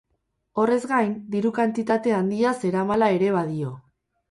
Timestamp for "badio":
3.39-3.79